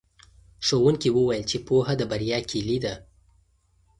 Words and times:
ښوونکي 0.65 1.09
وویل 1.13 1.43
چې 1.51 1.57
پوهه 1.67 1.93
د 1.97 2.01
بریا 2.11 2.39
کیلي 2.49 2.77
ده. 2.85 2.93